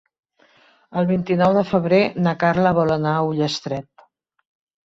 El 1.01 1.07
vint-i-nou 1.11 1.53
de 1.59 1.63
febrer 1.73 2.01
na 2.29 2.35
Carla 2.45 2.75
vol 2.81 2.95
anar 2.97 3.15
a 3.19 3.29
Ullastret. 3.29 4.09